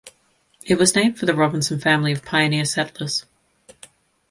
[0.63, 3.27] It was named for the Robinson family of pioneer settlers.